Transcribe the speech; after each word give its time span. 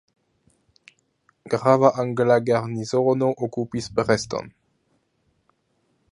Grava 1.53 1.91
angla 2.03 2.37
garnizono 2.47 3.29
okupis 3.49 3.91
Brest-on. 3.99 4.49